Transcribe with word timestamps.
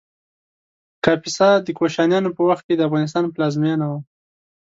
کاپیسا 1.05 1.49
د 1.65 1.67
کوشانیانو 1.79 2.35
په 2.37 2.41
وخت 2.49 2.63
کې 2.67 2.75
د 2.75 2.81
افغانستان 2.87 3.23
پلازمېنه 3.35 3.85
وه 3.91 3.99